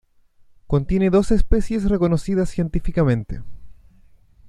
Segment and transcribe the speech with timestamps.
[0.65, 3.43] Contiene dos especies reconocidas científicamente.